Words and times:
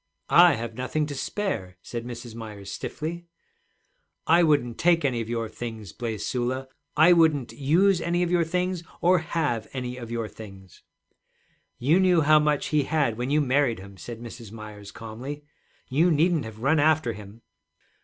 'I 0.31 0.55
have 0.55 0.73
nothing 0.73 1.05
to 1.05 1.13
spare,' 1.13 1.77
said 1.83 2.05
Mrs. 2.05 2.33
Myers 2.33 2.71
stiffly. 2.71 3.27
'I 4.25 4.41
wouldn't 4.41 4.79
take 4.79 5.05
any 5.05 5.21
of 5.21 5.29
your 5.29 5.47
things,' 5.47 5.93
blazed 5.93 6.25
Sula. 6.25 6.69
'I 6.97 7.13
wouldn't 7.13 7.53
use 7.53 8.01
any 8.01 8.23
of 8.23 8.31
your 8.31 8.43
things, 8.43 8.81
or 8.99 9.19
have 9.19 9.67
any 9.73 9.97
of 9.97 10.09
your 10.09 10.27
things.' 10.27 10.81
'You 11.77 11.99
knew 11.99 12.21
how 12.21 12.39
much 12.39 12.69
he 12.69 12.85
had 12.85 13.15
when 13.15 13.29
you 13.29 13.41
married 13.41 13.77
him,' 13.77 13.95
said 13.97 14.19
Mrs. 14.19 14.51
Myers 14.51 14.91
calmly. 14.91 15.43
'You 15.87 16.09
needn't 16.09 16.45
have 16.45 16.63
run 16.63 16.79
after 16.79 17.13
him.' 17.13 17.43